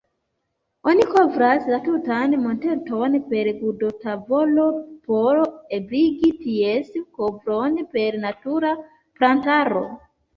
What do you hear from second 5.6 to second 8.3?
ebligi ties kovron per